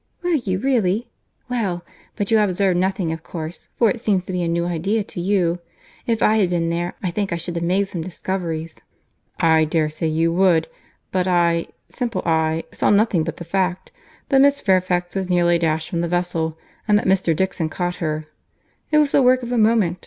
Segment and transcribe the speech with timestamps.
[0.23, 0.57] "Were you
[2.17, 5.21] really?—Well!—But you observed nothing of course, for it seems to be a new idea to
[5.21, 8.77] you.—If I had been there, I think I should have made some discoveries."
[9.39, 10.67] "I dare say you would;
[11.11, 13.91] but I, simple I, saw nothing but the fact,
[14.29, 16.57] that Miss Fairfax was nearly dashed from the vessel
[16.87, 17.35] and that Mr.
[17.35, 19.99] Dixon caught her.—It was the work of a moment.